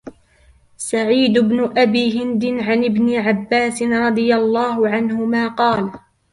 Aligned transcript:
سَعِيدُ 0.77 1.37
بْنُ 1.39 1.73
أَبِي 1.77 2.19
هِنْدٍ 2.23 2.45
عَنْ 2.45 2.83
ابْنِ 2.85 3.15
عَبَّاسٍ 3.19 3.81
رَضِيَ 3.81 4.35
اللَّهُ 4.35 4.89
عَنْهُمَا 4.89 5.47
قَالَ 5.47 5.91